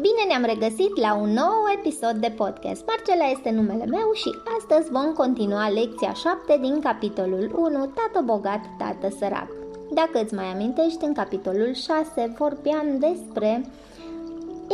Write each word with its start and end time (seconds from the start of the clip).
Bine 0.00 0.24
ne-am 0.28 0.44
regăsit 0.44 0.96
la 0.96 1.14
un 1.14 1.30
nou 1.32 1.56
episod 1.76 2.16
de 2.16 2.34
podcast. 2.36 2.84
Marcela 2.86 3.24
este 3.30 3.50
numele 3.50 3.84
meu 3.84 4.12
și 4.12 4.30
astăzi 4.58 4.90
vom 4.90 5.12
continua 5.12 5.68
lecția 5.68 6.12
7 6.12 6.58
din 6.60 6.80
capitolul 6.80 7.52
1, 7.56 7.86
Tată 7.86 8.24
bogat, 8.24 8.60
tată 8.78 9.08
sărac. 9.18 9.48
Dacă 9.90 10.22
îți 10.22 10.34
mai 10.34 10.44
amintești, 10.44 11.04
în 11.04 11.12
capitolul 11.12 11.74
6 11.74 12.34
vorbeam 12.38 12.98
despre 12.98 13.70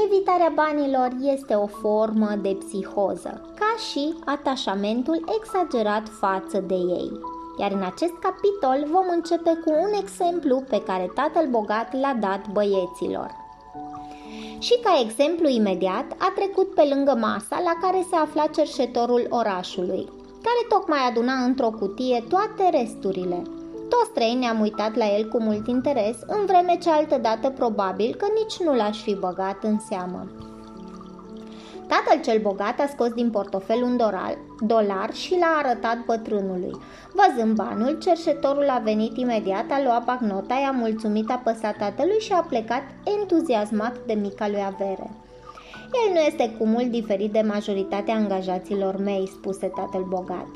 evitarea 0.07 0.53
banilor 0.55 1.11
este 1.21 1.55
o 1.55 1.67
formă 1.67 2.31
de 2.43 2.59
psihoză, 2.65 3.51
ca 3.55 3.73
și 3.91 4.15
atașamentul 4.25 5.25
exagerat 5.39 6.09
față 6.09 6.59
de 6.67 6.75
ei. 6.75 7.11
Iar 7.59 7.73
în 7.73 7.83
acest 7.83 8.17
capitol 8.27 8.91
vom 8.91 9.07
începe 9.11 9.53
cu 9.65 9.71
un 9.71 9.93
exemplu 10.03 10.63
pe 10.69 10.83
care 10.83 11.11
tatăl 11.15 11.47
bogat 11.51 12.01
l-a 12.01 12.17
dat 12.21 12.49
băieților. 12.53 13.44
Și 14.67 14.79
ca 14.83 15.01
exemplu 15.05 15.49
imediat 15.49 16.07
a 16.19 16.33
trecut 16.35 16.75
pe 16.75 16.83
lângă 16.95 17.15
masa 17.21 17.57
la 17.69 17.75
care 17.81 18.07
se 18.11 18.17
afla 18.17 18.47
cerșetorul 18.47 19.27
orașului, 19.31 20.05
care 20.47 20.63
tocmai 20.69 20.99
aduna 21.09 21.33
într-o 21.33 21.71
cutie 21.71 22.25
toate 22.29 22.79
resturile. 22.79 23.43
Toți 23.89 24.13
trei 24.15 24.35
ne-am 24.35 24.61
uitat 24.61 24.95
la 24.95 25.17
el 25.17 25.29
cu 25.29 25.43
mult 25.43 25.67
interes, 25.67 26.17
în 26.27 26.47
vreme 26.47 26.79
ce 26.83 26.91
altădată 26.91 27.51
probabil 27.51 28.15
că 28.15 28.27
nici 28.35 28.67
nu 28.67 28.75
l-aș 28.75 29.03
fi 29.03 29.15
băgat 29.15 29.65
în 29.65 29.79
seamă. 29.79 30.27
Tatăl 31.89 32.21
cel 32.23 32.41
bogat 32.41 32.81
a 32.81 32.87
scos 32.87 33.13
din 33.13 33.31
portofel 33.31 33.83
un 33.83 33.97
dolar, 33.97 34.39
dolar 34.61 35.13
și 35.13 35.37
l-a 35.41 35.63
arătat 35.63 36.05
bătrânului. 36.05 36.77
Văzând 37.13 37.57
banul, 37.57 37.99
cerșetorul 37.99 38.69
a 38.69 38.81
venit 38.85 39.17
imediat, 39.17 39.71
a 39.71 39.83
luat 39.83 40.05
bagnota, 40.05 40.55
i-a 40.55 40.71
mulțumit 40.71 41.31
apăsat 41.31 41.77
tatălui 41.77 42.19
și 42.19 42.33
a 42.33 42.47
plecat 42.49 42.83
entuziasmat 43.21 43.97
de 44.07 44.13
mica 44.13 44.49
lui 44.49 44.65
avere. 44.67 45.11
El 46.07 46.13
nu 46.13 46.21
este 46.21 46.55
cu 46.59 46.67
mult 46.67 46.91
diferit 46.91 47.33
de 47.33 47.41
majoritatea 47.41 48.15
angajaților 48.15 48.97
mei, 48.97 49.29
spuse 49.29 49.67
tatăl 49.67 50.05
bogat. 50.09 50.49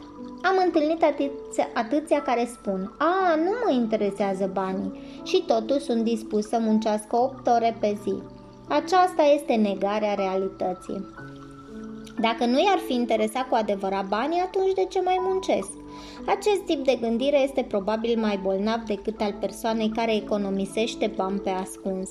Am 0.43 0.63
întâlnit 0.65 1.03
atâția, 1.03 1.69
atâția 1.75 2.23
care 2.23 2.49
spun, 2.53 2.95
a, 2.99 3.35
nu 3.35 3.51
mă 3.65 3.73
interesează 3.73 4.51
banii 4.53 5.21
și 5.23 5.45
totuși 5.47 5.85
sunt 5.85 6.05
dispus 6.05 6.49
să 6.49 6.59
muncească 6.61 7.17
8 7.17 7.47
ore 7.47 7.77
pe 7.81 7.99
zi. 8.03 8.15
Aceasta 8.69 9.23
este 9.23 9.55
negarea 9.55 10.15
realității. 10.15 11.07
Dacă 12.21 12.45
nu 12.45 12.59
i-ar 12.59 12.79
fi 12.87 12.95
interesat 12.95 13.49
cu 13.49 13.55
adevărat 13.55 14.07
banii, 14.09 14.41
atunci 14.41 14.75
de 14.75 14.85
ce 14.85 15.01
mai 15.01 15.19
muncesc? 15.21 15.69
Acest 16.27 16.61
tip 16.67 16.85
de 16.85 16.99
gândire 17.01 17.43
este 17.43 17.63
probabil 17.63 18.19
mai 18.19 18.39
bolnav 18.43 18.81
decât 18.81 19.21
al 19.21 19.35
persoanei 19.41 19.89
care 19.89 20.15
economisește 20.15 21.13
bani 21.17 21.41
pe 21.41 21.51
ascuns. 21.51 22.11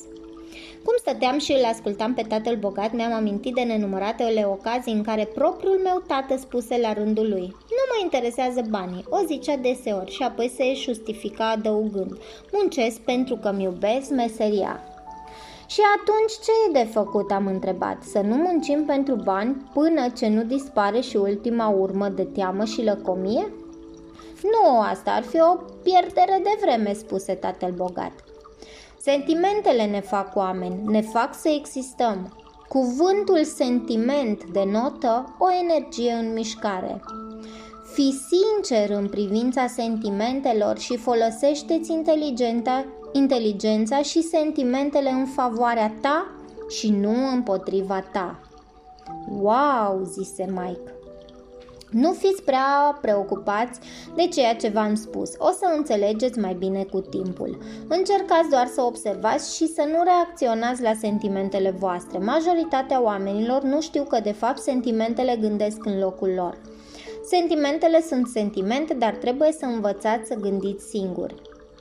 Cum 0.84 0.96
stăteam 0.98 1.40
și 1.40 1.52
îl 1.52 1.64
ascultam 1.64 2.14
pe 2.14 2.22
tatăl 2.22 2.56
bogat, 2.56 2.94
mi-am 2.94 3.14
amintit 3.14 3.54
de 3.54 3.62
nenumăratele 3.62 4.44
ocazii 4.46 4.94
în 4.94 5.04
care 5.04 5.26
propriul 5.26 5.80
meu 5.84 6.04
tată 6.08 6.38
spuse 6.38 6.78
la 6.82 6.94
rândul 6.94 7.30
lui 7.30 7.48
Nu 7.50 7.84
mă 7.90 8.00
interesează 8.04 8.62
banii, 8.70 9.06
o 9.10 9.18
zicea 9.26 9.56
deseori 9.56 10.12
și 10.12 10.24
apoi 10.24 10.52
se 10.56 10.74
justifica 10.74 11.50
adăugând 11.50 12.18
Muncesc 12.52 13.00
pentru 13.00 13.36
că 13.36 13.52
mi 13.52 13.64
iubesc 13.64 14.10
meseria 14.10 14.80
și 15.68 15.82
atunci 16.00 16.32
ce 16.32 16.52
e 16.68 16.84
de 16.84 16.90
făcut, 16.92 17.32
am 17.32 17.48
întrebat, 17.48 18.04
să 18.04 18.20
nu 18.20 18.36
muncim 18.36 18.86
pentru 18.86 19.16
bani 19.16 19.70
până 19.74 20.10
ce 20.10 20.28
nu 20.28 20.44
dispare 20.44 21.00
și 21.00 21.18
ultima 21.18 21.68
urmă 21.68 22.10
de 22.10 22.24
teamă 22.24 22.66
și 22.66 22.84
lăcomie? 22.84 23.54
Nu, 24.44 24.80
asta 24.80 25.12
ar 25.12 25.24
fi 25.24 25.40
o 25.40 25.56
pierdere 25.84 26.42
de 26.44 26.58
vreme, 26.62 26.94
spuse 26.94 27.34
tatăl 27.34 27.72
bogat. 27.72 28.12
Sentimentele 29.00 29.86
ne 29.86 30.00
fac 30.00 30.36
oameni, 30.36 30.82
ne 30.86 31.02
fac 31.02 31.36
să 31.36 31.50
existăm. 31.50 32.38
Cuvântul 32.68 33.44
sentiment 33.44 34.44
denotă 34.44 35.36
o 35.40 35.46
energie 35.62 36.12
în 36.12 36.34
mișcare. 36.34 37.02
Fii 37.94 38.22
sincer 38.30 38.90
în 38.98 39.08
privința 39.08 39.68
sentimentelor 39.68 40.78
și 40.78 40.98
folosește-ți 40.98 41.92
inteligența 41.92 42.86
inteligența 43.18 44.02
și 44.02 44.22
sentimentele 44.22 45.10
în 45.10 45.26
favoarea 45.26 45.94
ta 46.02 46.32
și 46.70 46.90
nu 46.90 47.32
împotriva 47.34 48.00
ta. 48.12 48.40
Wow, 49.42 50.02
zise 50.04 50.46
Mike. 50.50 50.92
Nu 51.92 52.12
fiți 52.12 52.44
prea 52.44 52.98
preocupați 53.02 53.80
de 54.16 54.28
ceea 54.28 54.56
ce 54.56 54.68
v-am 54.68 54.96
spus, 54.96 55.32
o 55.38 55.52
să 55.52 55.74
înțelegeți 55.78 56.40
mai 56.40 56.54
bine 56.54 56.84
cu 56.84 57.00
timpul. 57.00 57.58
Încercați 57.88 58.50
doar 58.50 58.68
să 58.68 58.82
observați 58.82 59.56
și 59.56 59.68
să 59.68 59.82
nu 59.82 60.04
reacționați 60.04 60.82
la 60.82 60.94
sentimentele 60.94 61.70
voastre. 61.70 62.18
Majoritatea 62.18 63.02
oamenilor 63.02 63.62
nu 63.62 63.82
știu 63.82 64.04
că 64.04 64.20
de 64.20 64.32
fapt 64.32 64.58
sentimentele 64.58 65.38
gândesc 65.42 65.86
în 65.86 66.00
locul 66.00 66.34
lor. 66.36 66.58
Sentimentele 67.30 68.02
sunt 68.02 68.28
sentimente, 68.28 68.94
dar 68.94 69.14
trebuie 69.14 69.52
să 69.52 69.66
învățați 69.66 70.28
să 70.28 70.36
gândiți 70.36 70.86
singuri. 70.86 71.36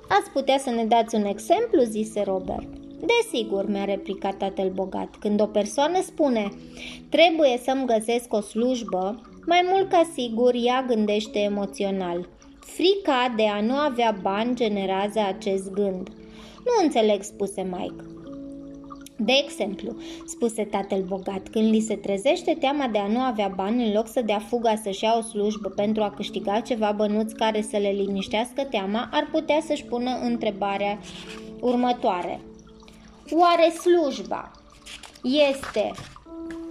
Ați 0.08 0.30
putea 0.30 0.58
să 0.58 0.70
ne 0.70 0.84
dați 0.84 1.14
un 1.14 1.24
exemplu?" 1.24 1.82
zise 1.82 2.22
Robert. 2.22 2.66
Desigur, 3.00 3.68
mi-a 3.68 3.84
replicat 3.84 4.36
tatăl 4.36 4.70
bogat. 4.74 5.16
Când 5.18 5.40
o 5.40 5.46
persoană 5.46 6.00
spune 6.02 6.52
trebuie 7.08 7.60
să-mi 7.64 7.86
găsesc 7.86 8.32
o 8.32 8.40
slujbă, 8.40 9.20
mai 9.46 9.68
mult 9.72 9.88
ca 9.90 10.10
sigur 10.14 10.54
ea 10.54 10.84
gândește 10.86 11.38
emoțional. 11.38 12.28
Frica 12.60 13.32
de 13.36 13.46
a 13.46 13.60
nu 13.60 13.74
avea 13.74 14.18
bani 14.22 14.54
generează 14.54 15.20
acest 15.20 15.70
gând. 15.70 16.08
Nu 16.64 16.82
înțeleg, 16.82 17.22
spuse 17.22 17.62
Mike. 17.62 18.15
De 19.18 19.32
exemplu, 19.44 19.96
spuse 20.26 20.64
tatăl 20.64 21.02
bogat, 21.02 21.48
când 21.48 21.70
li 21.72 21.80
se 21.80 21.96
trezește 21.96 22.56
teama 22.60 22.88
de 22.92 22.98
a 22.98 23.06
nu 23.06 23.18
avea 23.18 23.52
bani, 23.56 23.86
în 23.86 23.92
loc 23.92 24.08
să 24.08 24.20
dea 24.20 24.38
fuga 24.38 24.74
să-și 24.82 25.04
ia 25.04 25.14
o 25.18 25.20
slujbă 25.20 25.68
pentru 25.68 26.02
a 26.02 26.10
câștiga 26.10 26.60
ceva 26.60 26.92
bănuți 26.96 27.34
care 27.34 27.62
să 27.62 27.76
le 27.76 27.88
liniștească 27.88 28.64
teama, 28.70 29.08
ar 29.12 29.28
putea 29.32 29.60
să-și 29.66 29.84
pună 29.84 30.10
întrebarea 30.22 30.98
următoare. 31.60 32.40
Oare 33.30 33.70
slujba 33.70 34.50
este 35.22 35.92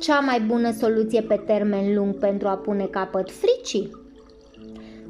cea 0.02 0.20
mai 0.20 0.42
bună 0.42 0.72
soluție 0.72 1.22
pe 1.22 1.36
termen 1.36 1.96
lung 1.96 2.18
pentru 2.18 2.48
a 2.48 2.56
pune 2.56 2.86
capăt 2.86 3.32
fricii? 3.32 4.05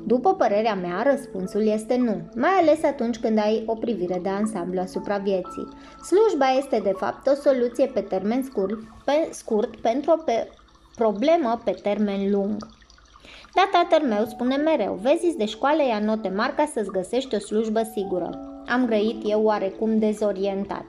După 0.08 0.34
părerea 0.34 0.76
mea, 0.76 1.04
răspunsul 1.12 1.68
este 1.68 1.96
nu, 1.96 2.22
mai 2.36 2.50
ales 2.50 2.84
atunci 2.84 3.18
când 3.18 3.38
ai 3.38 3.64
o 3.66 3.76
privire 3.76 4.20
de 4.22 4.30
ansamblu 4.30 4.80
asupra 4.80 5.18
vieții. 5.18 5.68
Slujba 6.04 6.50
este 6.58 6.80
de 6.84 6.92
fapt 6.98 7.28
o 7.28 7.34
soluție 7.34 7.86
pe 7.86 8.02
termen 8.02 8.44
scurt, 8.44 8.78
pe, 9.06 9.30
scurt 9.32 9.76
pentru 9.76 10.12
o 10.12 10.16
pe, 10.26 10.50
problemă 10.96 11.62
pe 11.64 11.72
termen 11.72 12.32
lung. 12.32 12.56
Da, 13.56 13.70
tatăl 13.72 14.08
meu 14.08 14.26
spune 14.26 14.56
mereu, 14.56 15.00
vezi 15.02 15.38
de 15.38 15.46
școală 15.46 15.82
ia 15.84 16.00
note 16.00 16.30
mari 16.30 16.56
ca 16.56 16.66
să-ți 16.74 16.92
găsești 16.92 17.36
o 17.36 17.40
slujbă 17.40 17.82
sigură. 17.94 18.30
Am 18.68 18.86
grăit 18.86 19.30
eu 19.30 19.44
oarecum 19.44 20.00
dezorientat. 20.00 20.86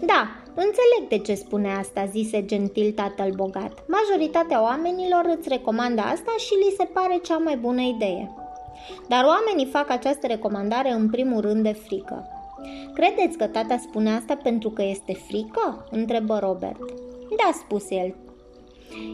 Da, 0.00 0.39
înțeleg 0.54 1.08
de 1.08 1.18
ce 1.18 1.34
spune 1.34 1.72
asta, 1.72 2.04
zise 2.04 2.44
gentil 2.44 2.92
tatăl 2.92 3.32
bogat. 3.34 3.84
Majoritatea 3.88 4.62
oamenilor 4.62 5.34
îți 5.36 5.48
recomandă 5.48 6.00
asta 6.00 6.34
și 6.38 6.54
li 6.54 6.74
se 6.76 6.84
pare 6.84 7.18
cea 7.22 7.36
mai 7.36 7.56
bună 7.56 7.80
idee. 7.80 8.30
Dar 9.08 9.24
oamenii 9.24 9.72
fac 9.72 9.90
această 9.90 10.26
recomandare 10.26 10.92
în 10.92 11.10
primul 11.10 11.40
rând 11.40 11.62
de 11.62 11.72
frică. 11.72 12.28
Credeți 12.94 13.38
că 13.38 13.46
tata 13.46 13.76
spune 13.76 14.10
asta 14.10 14.36
pentru 14.42 14.70
că 14.70 14.82
este 14.82 15.12
frică? 15.12 15.88
întrebă 15.90 16.38
Robert. 16.38 16.78
Da, 17.36 17.50
spuse 17.52 17.94
el. 17.94 18.14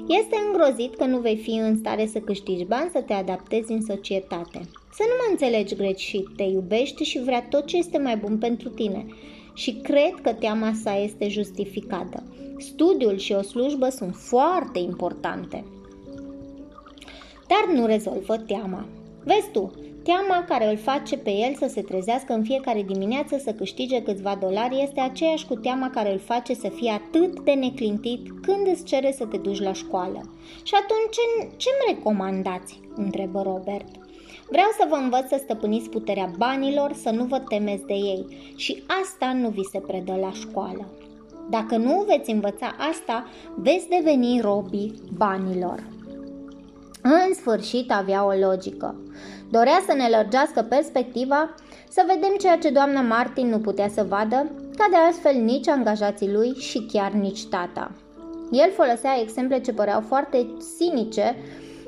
Este 0.08 0.36
îngrozit 0.46 0.94
că 0.94 1.04
nu 1.04 1.18
vei 1.18 1.36
fi 1.36 1.50
în 1.50 1.76
stare 1.76 2.06
să 2.06 2.18
câștigi 2.18 2.64
bani, 2.64 2.90
să 2.92 3.00
te 3.00 3.12
adaptezi 3.12 3.72
în 3.72 3.82
societate. 3.82 4.60
Să 4.92 5.02
nu 5.02 5.14
mă 5.18 5.26
înțelegi 5.30 5.74
greșit, 5.74 6.26
te 6.36 6.42
iubește 6.42 7.04
și 7.04 7.22
vrea 7.22 7.46
tot 7.50 7.66
ce 7.66 7.76
este 7.76 7.98
mai 7.98 8.16
bun 8.16 8.38
pentru 8.38 8.68
tine 8.68 9.06
și 9.56 9.72
cred 9.72 10.14
că 10.22 10.32
teama 10.32 10.72
sa 10.82 10.96
este 10.96 11.28
justificată. 11.28 12.22
Studiul 12.58 13.16
și 13.18 13.32
o 13.32 13.42
slujbă 13.42 13.88
sunt 13.88 14.14
foarte 14.14 14.78
importante. 14.78 15.64
Dar 17.46 17.74
nu 17.74 17.86
rezolvă 17.86 18.36
teama. 18.36 18.86
Vezi 19.24 19.50
tu, 19.52 19.72
teama 20.02 20.44
care 20.48 20.70
îl 20.70 20.76
face 20.76 21.16
pe 21.16 21.30
el 21.30 21.54
să 21.54 21.66
se 21.68 21.82
trezească 21.82 22.32
în 22.32 22.42
fiecare 22.42 22.82
dimineață 22.82 23.38
să 23.38 23.52
câștige 23.52 24.02
câțiva 24.02 24.38
dolari 24.40 24.82
este 24.82 25.00
aceeași 25.00 25.46
cu 25.46 25.54
teama 25.54 25.90
care 25.90 26.12
îl 26.12 26.18
face 26.18 26.54
să 26.54 26.68
fie 26.68 26.90
atât 26.90 27.40
de 27.40 27.52
neclintit 27.52 28.28
când 28.42 28.66
îți 28.72 28.84
cere 28.84 29.12
să 29.12 29.26
te 29.26 29.36
duci 29.36 29.60
la 29.60 29.72
școală. 29.72 30.20
Și 30.62 30.74
atunci 30.74 31.10
ce, 31.10 31.48
ce-mi 31.56 31.94
recomandați? 31.94 32.80
întrebă 32.94 33.42
Robert. 33.42 34.05
Vreau 34.48 34.68
să 34.78 34.86
vă 34.88 34.94
învăț 34.94 35.28
să 35.28 35.40
stăpâniți 35.42 35.88
puterea 35.88 36.30
banilor, 36.36 36.92
să 36.92 37.10
nu 37.10 37.24
vă 37.24 37.38
temeți 37.38 37.84
de 37.84 37.94
ei 37.94 38.52
și 38.56 38.82
asta 39.02 39.32
nu 39.32 39.48
vi 39.48 39.62
se 39.72 39.78
predă 39.78 40.16
la 40.20 40.32
școală. 40.32 40.86
Dacă 41.50 41.76
nu 41.76 42.04
veți 42.06 42.30
învăța 42.30 42.76
asta, 42.90 43.26
veți 43.54 43.88
deveni 43.88 44.40
robii 44.40 44.94
banilor. 45.16 45.82
În 47.02 47.34
sfârșit 47.34 47.90
avea 47.90 48.24
o 48.24 48.32
logică. 48.32 49.00
Dorea 49.50 49.82
să 49.86 49.94
ne 49.94 50.08
lărgească 50.08 50.62
perspectiva, 50.62 51.54
să 51.88 52.04
vedem 52.06 52.36
ceea 52.38 52.58
ce 52.58 52.70
doamna 52.70 53.00
Martin 53.00 53.48
nu 53.48 53.58
putea 53.58 53.88
să 53.88 54.06
vadă, 54.08 54.50
ca 54.76 54.86
de 54.90 54.96
altfel 54.96 55.34
nici 55.34 55.68
angajații 55.68 56.32
lui 56.32 56.54
și 56.54 56.86
chiar 56.92 57.10
nici 57.10 57.44
tata. 57.44 57.90
El 58.50 58.70
folosea 58.70 59.20
exemple 59.20 59.60
ce 59.60 59.72
păreau 59.72 60.00
foarte 60.00 60.46
sinice 60.76 61.36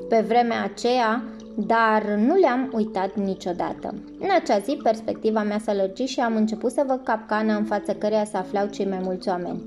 pe 0.08 0.24
vremea 0.28 0.62
aceea, 0.62 1.22
dar 1.66 2.02
nu 2.02 2.34
le-am 2.34 2.70
uitat 2.74 3.14
niciodată. 3.14 3.94
În 4.18 4.28
acea 4.42 4.58
zi, 4.58 4.80
perspectiva 4.82 5.42
mea 5.42 5.58
s-a 5.58 5.74
lărgit 5.74 6.08
și 6.08 6.20
am 6.20 6.36
început 6.36 6.72
să 6.72 6.84
văd 6.86 7.00
capcana 7.04 7.56
în 7.56 7.64
fața 7.64 7.94
căreia 7.94 8.24
se 8.24 8.36
aflau 8.36 8.66
cei 8.66 8.86
mai 8.86 9.00
mulți 9.02 9.28
oameni. 9.28 9.62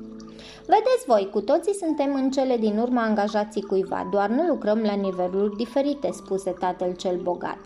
Vedeți 0.60 1.06
voi, 1.08 1.30
cu 1.32 1.42
toții 1.42 1.74
suntem 1.74 2.14
în 2.14 2.32
cele 2.32 2.58
din 2.58 2.78
urmă 2.78 3.00
angajații 3.00 3.62
cuiva, 3.62 4.08
doar 4.12 4.30
nu 4.30 4.48
lucrăm 4.48 4.80
la 4.80 4.94
niveluri 4.94 5.56
diferite, 5.56 6.10
spuse 6.12 6.52
tatăl 6.60 6.96
cel 6.96 7.20
bogat. 7.22 7.58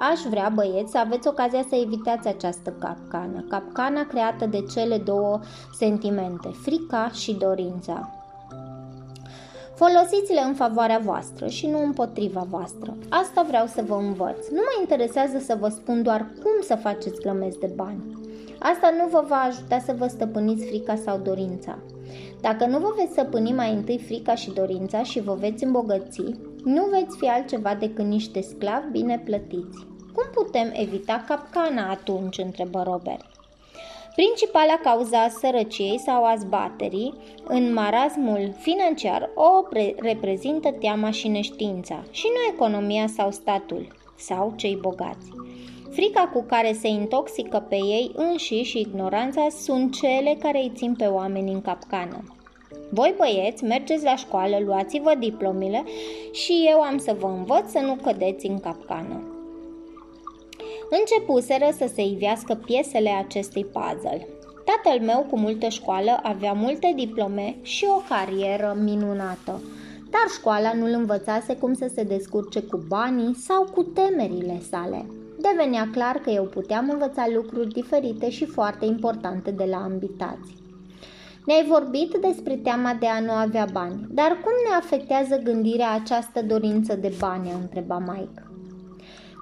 Aș 0.00 0.20
vrea, 0.30 0.52
băieți, 0.54 0.90
să 0.90 0.98
aveți 0.98 1.28
ocazia 1.28 1.64
să 1.68 1.74
evitați 1.74 2.28
această 2.28 2.76
capcană, 2.78 3.44
capcana 3.48 4.06
creată 4.06 4.46
de 4.46 4.64
cele 4.72 4.98
două 4.98 5.40
sentimente, 5.78 6.48
frica 6.62 7.10
și 7.12 7.32
dorința. 7.32 8.17
Folosiți-le 9.78 10.40
în 10.40 10.54
favoarea 10.54 10.98
voastră 10.98 11.46
și 11.46 11.66
nu 11.66 11.82
împotriva 11.82 12.46
voastră. 12.48 12.96
Asta 13.08 13.44
vreau 13.48 13.66
să 13.66 13.82
vă 13.86 13.94
învăț. 13.94 14.48
Nu 14.48 14.56
mă 14.56 14.76
interesează 14.80 15.38
să 15.38 15.56
vă 15.60 15.68
spun 15.68 16.02
doar 16.02 16.26
cum 16.42 16.52
să 16.62 16.74
faceți 16.74 17.20
grămezi 17.20 17.58
de 17.58 17.70
bani. 17.74 18.18
Asta 18.58 18.94
nu 18.98 19.08
vă 19.10 19.24
va 19.28 19.36
ajuta 19.36 19.78
să 19.78 19.94
vă 19.98 20.06
stăpâniți 20.06 20.66
frica 20.66 20.96
sau 20.96 21.18
dorința. 21.18 21.78
Dacă 22.40 22.66
nu 22.66 22.78
vă 22.78 22.94
veți 22.96 23.12
stăpâni 23.12 23.52
mai 23.52 23.72
întâi 23.72 23.98
frica 23.98 24.34
și 24.34 24.50
dorința 24.50 25.02
și 25.02 25.20
vă 25.20 25.34
veți 25.34 25.64
îmbogăți, 25.64 26.22
nu 26.64 26.84
veți 26.90 27.16
fi 27.16 27.28
altceva 27.28 27.74
decât 27.74 28.04
niște 28.04 28.40
sclavi 28.40 28.90
bine 28.90 29.22
plătiți. 29.24 29.86
Cum 30.14 30.24
putem 30.34 30.70
evita 30.72 31.24
capcana 31.28 31.90
atunci? 31.90 32.38
întrebă 32.38 32.82
Robert. 32.86 33.37
Principala 34.18 34.78
cauza 34.82 35.22
a 35.22 35.28
sărăciei 35.28 35.98
sau 35.98 36.24
a 36.24 36.34
zbaterii 36.36 37.14
în 37.44 37.72
marasmul 37.72 38.54
financiar 38.58 39.30
o 39.34 39.68
reprezintă 39.96 40.72
teama 40.72 41.10
și 41.10 41.28
neștiința 41.28 42.02
și 42.10 42.26
nu 42.26 42.52
economia 42.54 43.06
sau 43.06 43.30
statul 43.30 43.86
sau 44.16 44.52
cei 44.56 44.78
bogați. 44.80 45.30
Frica 45.90 46.30
cu 46.32 46.42
care 46.42 46.72
se 46.72 46.88
intoxică 46.88 47.66
pe 47.68 47.74
ei 47.74 48.10
înșiși 48.14 48.70
și 48.70 48.80
ignoranța 48.80 49.46
sunt 49.48 49.94
cele 49.94 50.36
care 50.38 50.58
îi 50.58 50.72
țin 50.74 50.94
pe 50.94 51.04
oameni 51.04 51.52
în 51.52 51.60
capcană. 51.60 52.36
Voi 52.90 53.14
băieți, 53.16 53.64
mergeți 53.64 54.04
la 54.04 54.16
școală, 54.16 54.58
luați-vă 54.64 55.14
diplomile 55.18 55.84
și 56.32 56.66
eu 56.68 56.80
am 56.80 56.98
să 56.98 57.16
vă 57.18 57.26
învăț 57.26 57.70
să 57.70 57.78
nu 57.78 57.94
cădeți 58.02 58.46
în 58.46 58.60
capcană. 58.60 59.27
Începuseră 60.90 61.68
să 61.76 61.90
se 61.94 62.02
ivească 62.02 62.54
piesele 62.54 63.10
acestui 63.10 63.64
puzzle. 63.64 64.28
Tatăl 64.64 65.04
meu, 65.04 65.26
cu 65.30 65.38
multă 65.38 65.68
școală, 65.68 66.18
avea 66.22 66.52
multe 66.52 66.92
diplome 66.96 67.56
și 67.62 67.86
o 67.88 68.02
carieră 68.08 68.76
minunată, 68.82 69.62
dar 70.10 70.26
școala 70.34 70.72
nu-l 70.72 70.92
învățase 70.94 71.56
cum 71.56 71.74
să 71.74 71.90
se 71.94 72.02
descurce 72.02 72.60
cu 72.62 72.84
banii 72.88 73.34
sau 73.34 73.64
cu 73.64 73.82
temerile 73.82 74.60
sale. 74.70 75.06
Devenea 75.40 75.88
clar 75.92 76.16
că 76.16 76.30
eu 76.30 76.44
puteam 76.44 76.90
învăța 76.90 77.26
lucruri 77.34 77.72
diferite 77.72 78.30
și 78.30 78.44
foarte 78.44 78.84
importante 78.84 79.50
de 79.50 79.64
la 79.70 79.76
ambitați. 79.76 80.56
Ne-ai 81.46 81.66
vorbit 81.68 82.14
despre 82.20 82.56
teama 82.56 82.96
de 83.00 83.06
a 83.06 83.20
nu 83.20 83.32
avea 83.32 83.66
bani, 83.72 84.06
dar 84.10 84.28
cum 84.28 84.52
ne 84.68 84.76
afectează 84.76 85.40
gândirea 85.44 85.92
această 85.92 86.42
dorință 86.42 86.94
de 86.94 87.14
bani? 87.18 87.50
a 87.50 87.56
întrebat 87.60 88.00
Mike. 88.00 88.47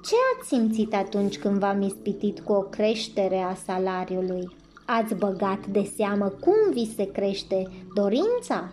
Ce 0.06 0.14
ați 0.36 0.48
simțit 0.48 0.94
atunci 0.94 1.38
când 1.38 1.58
v-am 1.58 1.82
ispitit 1.82 2.40
cu 2.40 2.52
o 2.52 2.60
creștere 2.60 3.38
a 3.38 3.54
salariului? 3.54 4.56
Ați 4.84 5.14
băgat 5.14 5.66
de 5.66 5.90
seamă 5.96 6.28
cum 6.28 6.72
vi 6.72 6.94
se 6.96 7.10
crește 7.10 7.62
dorința? 7.94 8.72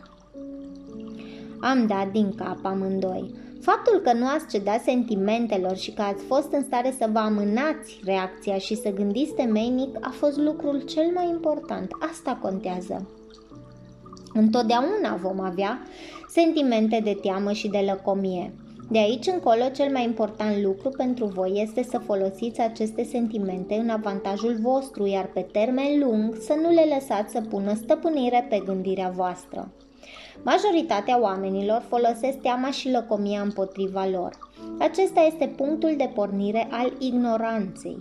Am 1.59 1.87
dat 1.87 2.11
din 2.11 2.35
cap 2.35 2.57
amândoi. 2.61 3.33
Faptul 3.61 3.99
că 3.99 4.13
nu 4.13 4.27
ați 4.27 4.47
cedat 4.47 4.81
sentimentelor 4.81 5.75
și 5.75 5.91
că 5.91 6.01
ați 6.01 6.23
fost 6.23 6.51
în 6.51 6.63
stare 6.63 6.95
să 6.97 7.09
vă 7.11 7.19
amânați 7.19 7.99
reacția 8.03 8.57
și 8.57 8.75
să 8.75 8.89
gândiți 8.89 9.33
temeinic 9.33 9.95
a 10.01 10.09
fost 10.09 10.37
lucrul 10.37 10.81
cel 10.81 11.11
mai 11.13 11.29
important. 11.29 11.91
Asta 12.11 12.39
contează. 12.41 13.09
Întotdeauna 14.33 15.15
vom 15.21 15.39
avea 15.39 15.81
sentimente 16.27 17.01
de 17.03 17.17
teamă 17.21 17.51
și 17.51 17.67
de 17.67 17.85
lăcomie. 17.89 18.53
De 18.89 18.97
aici 18.99 19.27
încolo, 19.27 19.69
cel 19.75 19.91
mai 19.91 20.03
important 20.03 20.61
lucru 20.61 20.89
pentru 20.89 21.25
voi 21.25 21.51
este 21.61 21.83
să 21.83 21.97
folosiți 21.97 22.61
aceste 22.61 23.03
sentimente 23.03 23.73
în 23.73 23.89
avantajul 23.89 24.57
vostru, 24.61 25.05
iar 25.05 25.25
pe 25.25 25.45
termen 25.51 25.99
lung 25.99 26.35
să 26.35 26.53
nu 26.61 26.69
le 26.69 26.85
lăsați 26.93 27.31
să 27.31 27.41
pună 27.41 27.73
stăpânire 27.73 28.45
pe 28.49 28.61
gândirea 28.65 29.09
voastră. 29.09 29.71
Majoritatea 30.43 31.21
oamenilor 31.21 31.83
folosesc 31.87 32.37
teama 32.37 32.71
și 32.71 32.91
lăcomia 32.91 33.41
împotriva 33.41 34.05
lor. 34.05 34.37
Acesta 34.79 35.21
este 35.21 35.53
punctul 35.57 35.93
de 35.97 36.09
pornire 36.13 36.67
al 36.71 36.93
ignoranței. 36.99 37.97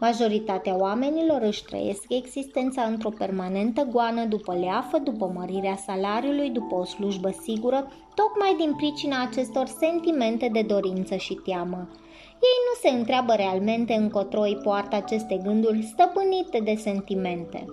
Majoritatea 0.00 0.76
oamenilor 0.76 1.42
își 1.42 1.64
trăiesc 1.64 2.04
existența 2.08 2.82
într-o 2.82 3.10
permanentă 3.10 3.82
goană 3.90 4.24
după 4.24 4.54
leafă, 4.54 4.98
după 4.98 5.32
mărirea 5.34 5.76
salariului, 5.76 6.50
după 6.50 6.74
o 6.74 6.84
slujbă 6.84 7.30
sigură, 7.42 7.92
tocmai 8.14 8.54
din 8.58 8.74
pricina 8.74 9.22
acestor 9.22 9.66
sentimente 9.66 10.48
de 10.52 10.62
dorință 10.62 11.14
și 11.14 11.34
teamă. 11.34 11.88
Ei 12.32 12.58
nu 12.66 12.88
se 12.88 12.96
întreabă 12.96 13.32
realmente 13.32 13.94
încotro 13.94 14.40
îi 14.40 14.60
poartă 14.62 14.96
aceste 14.96 15.40
gânduri 15.44 15.82
stăpânite 15.82 16.58
de 16.64 16.74
sentimente. 16.74 17.64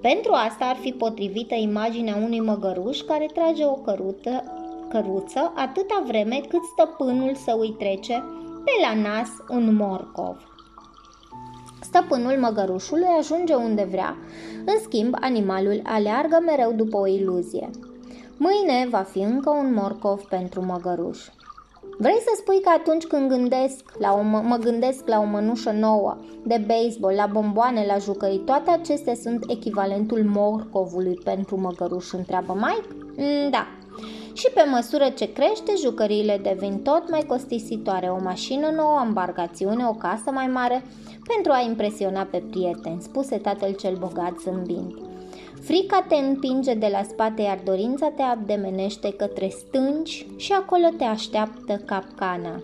Pentru 0.00 0.32
asta 0.32 0.64
ar 0.64 0.76
fi 0.76 0.92
potrivită 0.92 1.54
imaginea 1.54 2.16
unui 2.16 2.40
măgăruș 2.40 3.00
care 3.00 3.26
trage 3.34 3.64
o 3.64 3.74
cărută, 3.74 4.44
căruță 4.88 5.52
atâta 5.56 6.02
vreme 6.06 6.40
cât 6.48 6.62
stăpânul 6.64 7.34
să 7.34 7.56
îi 7.58 7.74
trece 7.78 8.24
pe 8.64 8.70
la 8.80 9.00
nas 9.00 9.30
un 9.48 9.74
morcov. 9.74 10.49
Stăpânul 11.92 12.38
măgărușului 12.38 13.06
ajunge 13.18 13.54
unde 13.54 13.86
vrea, 13.90 14.16
în 14.64 14.74
schimb 14.82 15.14
animalul 15.20 15.80
aleargă 15.84 16.38
mereu 16.46 16.72
după 16.72 16.96
o 16.96 17.06
iluzie. 17.06 17.70
Mâine 18.36 18.88
va 18.90 18.98
fi 18.98 19.18
încă 19.18 19.50
un 19.50 19.74
morcov 19.74 20.20
pentru 20.20 20.64
măgăruș. 20.64 21.18
Vrei 21.98 22.18
să 22.20 22.32
spui 22.36 22.60
că 22.60 22.70
atunci 22.76 23.04
când 23.04 23.28
gândesc 23.28 23.84
la 23.98 24.12
o, 24.12 24.22
mă 24.22 24.56
gândesc 24.60 25.08
la 25.08 25.20
o 25.20 25.24
mănușă 25.24 25.70
nouă, 25.70 26.16
de 26.44 26.64
baseball, 26.66 27.14
la 27.14 27.26
bomboane, 27.26 27.84
la 27.86 27.98
jucării, 27.98 28.38
toate 28.38 28.70
acestea 28.70 29.14
sunt 29.14 29.44
echivalentul 29.48 30.24
morcovului 30.24 31.20
pentru 31.24 31.60
măgăruș, 31.60 32.12
întreabă 32.12 32.54
Mike? 32.54 33.04
Mm, 33.16 33.50
da. 33.50 33.66
Și 34.32 34.48
pe 34.54 34.62
măsură 34.70 35.08
ce 35.08 35.32
crește, 35.32 35.72
jucăriile 35.82 36.40
devin 36.42 36.78
tot 36.78 37.10
mai 37.10 37.24
costisitoare. 37.26 38.06
O 38.06 38.22
mașină 38.22 38.70
nouă, 38.70 38.98
o 39.00 39.04
embarcațiune, 39.04 39.86
o 39.86 39.92
casă 39.92 40.30
mai 40.30 40.46
mare, 40.46 40.84
pentru 41.34 41.52
a 41.52 41.60
impresiona 41.60 42.22
pe 42.22 42.42
prieteni, 42.50 43.02
spuse 43.02 43.36
tatăl 43.36 43.74
cel 43.74 43.96
bogat 43.96 44.38
zâmbind. 44.38 44.94
Frica 45.62 46.04
te 46.08 46.14
împinge 46.14 46.74
de 46.74 46.88
la 46.92 47.02
spate, 47.02 47.42
iar 47.42 47.60
dorința 47.64 48.10
te 48.10 48.22
abdemenește 48.22 49.12
către 49.12 49.48
stânci 49.48 50.26
și 50.36 50.52
acolo 50.52 50.88
te 50.96 51.04
așteaptă 51.04 51.82
capcana. 51.86 52.62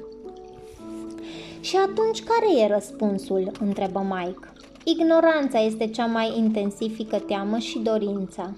Și 1.61 1.76
atunci 1.76 2.23
care 2.23 2.61
e 2.61 2.73
răspunsul? 2.73 3.50
întrebă 3.61 4.06
Mike. 4.08 4.52
Ignoranța 4.85 5.61
este 5.61 5.87
cea 5.87 6.06
mai 6.06 6.38
intensifică 6.38 7.18
teamă 7.18 7.58
și 7.58 7.78
dorința. 7.78 8.52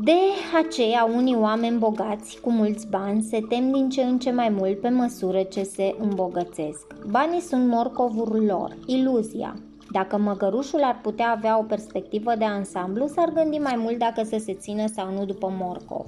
De 0.00 0.16
aceea, 0.64 1.04
unii 1.14 1.34
oameni 1.34 1.78
bogați 1.78 2.40
cu 2.40 2.50
mulți 2.50 2.88
bani 2.88 3.22
se 3.22 3.40
tem 3.48 3.70
din 3.72 3.88
ce 3.88 4.02
în 4.02 4.18
ce 4.18 4.30
mai 4.30 4.48
mult 4.48 4.80
pe 4.80 4.88
măsură 4.88 5.42
ce 5.42 5.62
se 5.62 5.94
îmbogățesc. 5.98 6.86
Banii 7.10 7.40
sunt 7.40 7.68
morcovul 7.68 8.44
lor, 8.44 8.76
iluzia. 8.86 9.54
Dacă 9.90 10.18
măgărușul 10.18 10.82
ar 10.82 11.00
putea 11.02 11.30
avea 11.30 11.58
o 11.58 11.62
perspectivă 11.62 12.34
de 12.38 12.44
ansamblu, 12.44 13.06
s-ar 13.06 13.32
gândi 13.32 13.58
mai 13.58 13.76
mult 13.76 13.98
dacă 13.98 14.22
să 14.24 14.36
se 14.38 14.52
țină 14.52 14.86
sau 14.86 15.12
nu 15.12 15.24
după 15.24 15.54
morcov. 15.58 16.06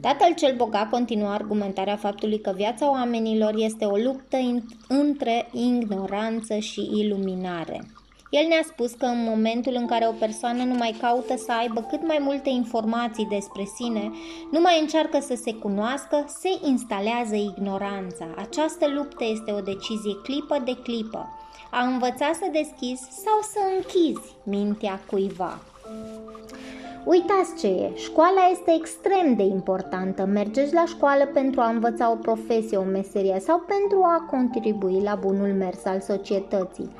Tatăl 0.00 0.34
cel 0.36 0.56
bogat 0.56 0.90
continua 0.90 1.34
argumentarea 1.34 1.96
faptului 1.96 2.40
că 2.40 2.52
viața 2.56 2.90
oamenilor 2.90 3.54
este 3.56 3.84
o 3.84 3.96
luptă 3.96 4.36
între 4.88 5.48
ignoranță 5.52 6.56
și 6.56 6.90
iluminare. 6.94 7.80
El 8.30 8.46
ne-a 8.48 8.62
spus 8.62 8.92
că 8.92 9.04
în 9.04 9.24
momentul 9.24 9.74
în 9.76 9.86
care 9.86 10.06
o 10.08 10.12
persoană 10.12 10.62
nu 10.64 10.74
mai 10.74 10.96
caută 11.00 11.36
să 11.36 11.52
aibă 11.52 11.80
cât 11.80 12.06
mai 12.06 12.18
multe 12.20 12.48
informații 12.48 13.26
despre 13.26 13.64
sine, 13.74 14.10
nu 14.50 14.60
mai 14.60 14.80
încearcă 14.80 15.18
să 15.20 15.34
se 15.34 15.54
cunoască, 15.54 16.24
se 16.40 16.48
instalează 16.68 17.34
ignoranța. 17.34 18.26
Această 18.36 18.86
luptă 18.88 19.24
este 19.24 19.52
o 19.52 19.60
decizie 19.60 20.14
clipă 20.22 20.62
de 20.64 20.76
clipă. 20.82 21.28
A 21.70 21.84
învăța 21.84 22.30
să 22.32 22.46
deschizi 22.52 23.08
sau 23.24 23.38
să 23.52 23.58
închizi 23.76 24.34
mintea 24.44 25.00
cuiva. 25.06 25.58
Uitați 27.04 27.60
ce 27.60 27.66
e, 27.66 27.92
școala 27.96 28.48
este 28.50 28.74
extrem 28.78 29.34
de 29.34 29.42
importantă. 29.42 30.24
Mergeți 30.24 30.74
la 30.74 30.84
școală 30.86 31.26
pentru 31.26 31.60
a 31.60 31.68
învăța 31.68 32.10
o 32.10 32.14
profesie, 32.14 32.76
o 32.76 32.82
meserie 32.82 33.40
sau 33.40 33.58
pentru 33.58 34.02
a 34.02 34.26
contribui 34.30 35.00
la 35.02 35.14
bunul 35.14 35.52
mers 35.52 35.84
al 35.84 36.00
societății. 36.00 36.90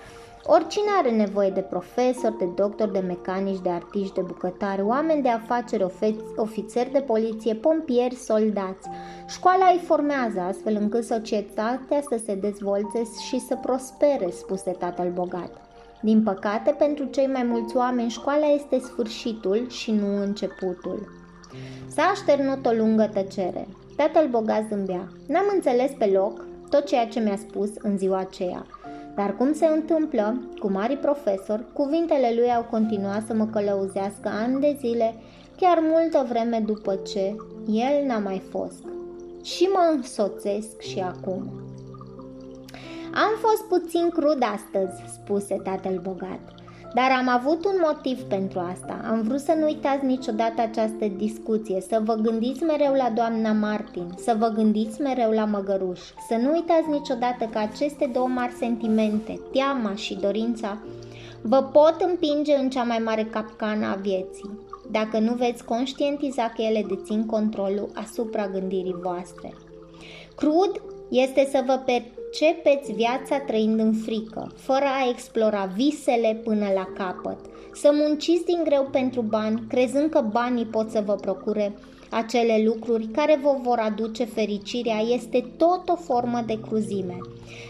Oricine 0.47 0.91
are 0.99 1.11
nevoie 1.11 1.51
de 1.51 1.61
profesori, 1.61 2.39
de 2.39 2.45
doctori, 2.45 2.93
de 2.93 2.99
mecanici, 2.99 3.63
de 3.63 3.69
artiști, 3.69 4.15
de 4.15 4.21
bucătari, 4.21 4.83
oameni 4.83 5.23
de 5.23 5.29
afaceri, 5.29 5.87
ofițeri 6.37 6.93
de 6.93 7.01
poliție, 7.01 7.55
pompieri, 7.55 8.15
soldați. 8.15 8.89
Școala 9.29 9.67
îi 9.73 9.83
formează 9.85 10.41
astfel 10.41 10.77
încât 10.81 11.05
societatea 11.05 12.01
să 12.09 12.21
se 12.25 12.35
dezvolte 12.35 13.03
și 13.29 13.39
să 13.39 13.57
prospere, 13.63 14.31
spuse 14.31 14.71
tatăl 14.71 15.11
bogat. 15.15 15.51
Din 16.03 16.23
păcate, 16.23 16.75
pentru 16.79 17.05
cei 17.05 17.27
mai 17.27 17.43
mulți 17.43 17.77
oameni, 17.77 18.11
școala 18.11 18.47
este 18.47 18.79
sfârșitul 18.79 19.69
și 19.69 19.91
nu 19.91 20.23
începutul. 20.23 21.09
S-a 21.89 22.03
așternut 22.03 22.67
o 22.67 22.71
lungă 22.71 23.11
tăcere. 23.13 23.69
Tatăl 23.97 24.29
bogat 24.29 24.65
zâmbea. 24.69 25.09
N-am 25.27 25.51
înțeles 25.55 25.91
pe 25.99 26.07
loc 26.07 26.45
tot 26.71 26.85
ceea 26.85 27.07
ce 27.07 27.21
mi-a 27.21 27.37
spus 27.37 27.71
în 27.79 27.99
ziua 27.99 28.19
aceea. 28.19 28.67
Dar 29.14 29.37
cum 29.37 29.52
se 29.52 29.67
întâmplă, 29.67 30.40
cu 30.59 30.71
mari 30.71 30.97
profesori, 30.97 31.73
cuvintele 31.73 32.33
lui 32.37 32.52
au 32.52 32.67
continuat 32.71 33.23
să 33.26 33.35
mă 33.35 33.47
călăuzească 33.47 34.29
ani 34.29 34.61
de 34.61 34.76
zile, 34.79 35.14
chiar 35.57 35.79
multă 35.83 36.26
vreme 36.29 36.62
după 36.67 36.95
ce 36.95 37.37
el 37.67 38.07
n-a 38.07 38.19
mai 38.19 38.43
fost. 38.50 38.85
Și 39.45 39.64
mă 39.64 39.93
însoțesc 39.95 40.81
și 40.81 40.99
acum. 40.99 41.50
Am 43.14 43.33
fost 43.38 43.62
puțin 43.69 44.09
crud 44.09 44.43
astăzi, 44.52 45.02
spuse 45.12 45.55
tatăl 45.55 46.00
bogat. 46.02 46.40
Dar 46.95 47.11
am 47.19 47.29
avut 47.29 47.65
un 47.65 47.75
motiv 47.87 48.23
pentru 48.23 48.59
asta. 48.59 49.01
Am 49.11 49.23
vrut 49.23 49.41
să 49.41 49.55
nu 49.59 49.65
uitați 49.65 50.05
niciodată 50.05 50.61
această 50.61 51.07
discuție, 51.17 51.81
să 51.81 52.01
vă 52.05 52.15
gândiți 52.15 52.63
mereu 52.63 52.93
la 52.93 53.11
doamna 53.15 53.53
Martin, 53.53 54.15
să 54.17 54.35
vă 54.39 54.47
gândiți 54.47 55.01
mereu 55.01 55.31
la 55.31 55.45
măgăruș, 55.45 56.01
să 56.29 56.37
nu 56.43 56.51
uitați 56.53 56.89
niciodată 56.89 57.45
că 57.45 57.59
aceste 57.59 58.11
două 58.13 58.29
mari 58.29 58.53
sentimente, 58.53 59.41
teama 59.53 59.95
și 59.95 60.15
dorința, 60.15 60.79
vă 61.43 61.63
pot 61.63 61.97
împinge 62.09 62.57
în 62.57 62.71
cea 62.71 62.83
mai 62.83 62.99
mare 62.99 63.25
capcană 63.25 63.87
a 63.87 63.95
vieții, 63.95 64.59
dacă 64.91 65.19
nu 65.19 65.35
veți 65.35 65.65
conștientiza 65.65 66.53
că 66.57 66.63
ele 66.63 66.87
dețin 66.89 67.27
controlul 67.27 67.91
asupra 67.95 68.49
gândirii 68.49 68.97
voastre. 69.03 69.55
Crud 70.37 70.83
este 71.09 71.49
să 71.51 71.63
vă 71.67 71.81
percepeți 72.31 72.93
viața 72.93 73.39
trăind 73.39 73.79
în 73.79 73.93
frică, 73.93 74.53
fără 74.57 74.85
a 74.85 75.09
explora 75.09 75.73
visele 75.77 76.41
până 76.45 76.67
la 76.75 76.89
capăt, 76.97 77.39
să 77.75 77.91
munciți 77.93 78.45
din 78.45 78.61
greu 78.65 78.89
pentru 78.93 79.21
bani, 79.21 79.63
crezând 79.69 80.11
că 80.11 80.21
banii 80.31 80.65
pot 80.65 80.91
să 80.91 81.03
vă 81.07 81.15
procure. 81.15 81.75
Acele 82.11 82.63
lucruri 82.65 83.07
care 83.07 83.39
vă 83.43 83.57
vor 83.63 83.79
aduce 83.79 84.25
fericirea 84.25 84.99
este 84.99 85.45
tot 85.57 85.89
o 85.89 85.97
formă 85.97 86.43
de 86.47 86.61
cruzime. 86.61 87.19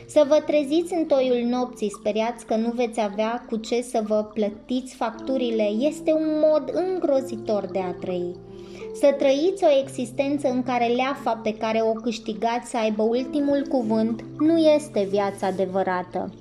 Să 0.06 0.24
vă 0.28 0.42
treziți 0.46 0.94
în 0.94 1.04
toiul 1.04 1.48
nopții, 1.48 1.90
speriați 1.98 2.46
că 2.46 2.56
nu 2.56 2.70
veți 2.70 3.00
avea 3.00 3.44
cu 3.48 3.56
ce 3.56 3.82
să 3.82 4.02
vă 4.06 4.30
plătiți 4.34 4.94
facturile, 4.94 5.62
este 5.62 6.12
un 6.12 6.26
mod 6.50 6.72
îngrozitor 6.72 7.66
de 7.72 7.78
a 7.78 7.92
trăi 7.92 8.49
să 8.94 9.14
trăiți 9.18 9.64
o 9.64 9.80
existență 9.82 10.48
în 10.48 10.62
care 10.62 10.86
leafa 10.86 11.40
pe 11.42 11.56
care 11.56 11.80
o 11.82 11.92
câștigați 11.92 12.70
să 12.70 12.76
aibă 12.76 13.02
ultimul 13.02 13.66
cuvânt 13.68 14.24
nu 14.38 14.58
este 14.58 15.06
viața 15.10 15.46
adevărată. 15.46 16.32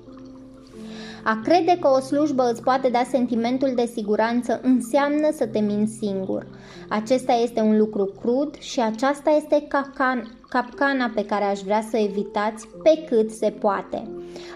A 1.24 1.40
crede 1.44 1.78
că 1.80 1.88
o 1.88 2.00
slujbă 2.00 2.50
îți 2.52 2.64
poate 2.64 2.90
da 2.90 3.04
sentimentul 3.10 3.72
de 3.76 3.86
siguranță 3.86 4.60
înseamnă 4.64 5.32
să 5.32 5.48
te 5.48 5.60
minți 5.60 5.98
singur. 5.98 6.48
Acesta 6.90 7.34
este 7.34 7.62
un 7.62 7.78
lucru 7.78 8.06
crud 8.22 8.58
și 8.60 8.80
aceasta 8.82 9.30
este 9.30 9.66
capcan, 9.68 10.39
capcana 10.50 11.12
pe 11.16 11.26
care 11.26 11.44
aș 11.44 11.60
vrea 11.60 11.82
să 11.90 11.98
evitați 11.98 12.68
pe 12.84 13.06
cât 13.10 13.32
se 13.32 13.50
poate. 13.60 14.08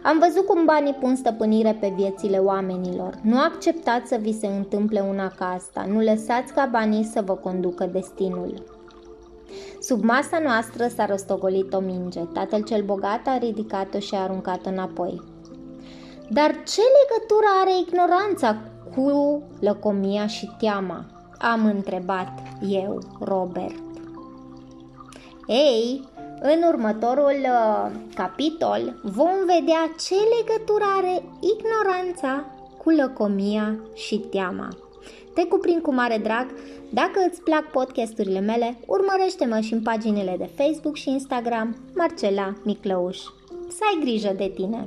Am 0.04 0.20
văzut 0.20 0.46
cum 0.46 0.66
banii 0.66 0.94
pun 0.94 1.16
stăpânire 1.16 1.78
pe 1.80 1.94
viețile 1.96 2.38
oamenilor. 2.38 3.20
Nu 3.22 3.40
acceptați 3.40 4.08
să 4.08 4.18
vi 4.22 4.34
se 4.34 4.48
întâmple 4.48 5.00
una 5.00 5.28
ca 5.28 5.46
asta. 5.46 5.86
Nu 5.90 6.00
lăsați 6.00 6.54
ca 6.54 6.70
banii 6.72 7.04
să 7.04 7.22
vă 7.26 7.34
conducă 7.34 7.86
destinul. 7.86 8.64
Sub 9.80 10.04
masa 10.04 10.40
noastră 10.40 10.88
s-a 10.88 11.06
rostogolit 11.06 11.74
o 11.74 11.80
minge. 11.80 12.20
Tatăl 12.20 12.64
cel 12.64 12.84
bogat 12.84 13.28
a 13.28 13.38
ridicat-o 13.38 14.00
și 14.00 14.16
a 14.16 14.20
aruncat-o 14.20 14.70
înapoi. 14.70 15.22
Dar 16.30 16.50
ce 16.52 16.82
legătură 17.00 17.48
are 17.62 17.80
ignoranța 17.80 18.58
cu 18.96 19.42
lăcomia 19.60 20.28
și 20.28 20.52
teama? 20.60 21.06
Am 21.38 21.66
întrebat 21.66 22.40
eu, 22.70 23.00
Robert. 23.20 23.93
Ei, 25.48 26.08
în 26.42 26.64
următorul 26.68 27.36
uh, 27.42 27.92
capitol 28.16 29.00
vom 29.02 29.36
vedea 29.40 29.94
ce 30.08 30.16
legătură 30.38 30.84
are 30.98 31.24
ignoranța 31.40 32.46
cu 32.84 32.90
lăcomia 32.90 33.80
și 33.96 34.18
teama. 34.18 34.68
Te 35.34 35.46
cuprind 35.46 35.82
cu 35.82 35.94
mare 35.94 36.18
drag. 36.18 36.46
Dacă 36.90 37.26
îți 37.30 37.42
plac 37.42 37.72
podcasturile 37.72 38.40
mele, 38.40 38.78
urmărește-mă 38.86 39.60
și 39.60 39.74
în 39.74 39.82
paginile 39.82 40.36
de 40.38 40.50
Facebook 40.56 40.96
și 40.96 41.10
Instagram 41.10 41.76
Marcela 41.96 42.54
Miclăuș. 42.64 43.18
Să 43.68 43.80
ai 43.94 44.02
grijă 44.02 44.34
de 44.38 44.52
tine! 44.56 44.84